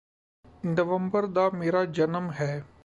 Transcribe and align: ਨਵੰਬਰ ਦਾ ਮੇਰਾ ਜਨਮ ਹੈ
ਨਵੰਬਰ 0.65 1.25
ਦਾ 1.27 1.49
ਮੇਰਾ 1.49 1.85
ਜਨਮ 1.87 2.31
ਹੈ 2.31 2.63